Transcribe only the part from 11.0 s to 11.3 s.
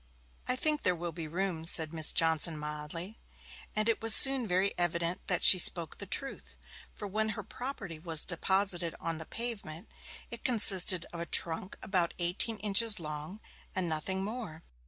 of a